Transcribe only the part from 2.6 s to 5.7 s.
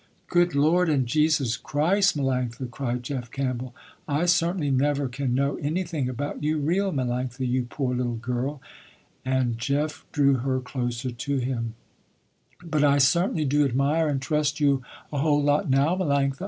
cried Jeff Campbell. "I certainly never can know